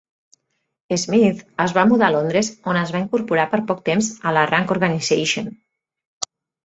[1.01, 4.47] Smith es va mudar a Londres, on es va incorporar per poc temps a la
[4.53, 5.53] Rank Organization.